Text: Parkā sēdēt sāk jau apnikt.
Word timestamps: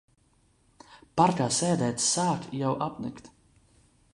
Parkā 1.21 1.47
sēdēt 1.57 2.01
sāk 2.07 2.51
jau 2.63 2.73
apnikt. 2.89 3.31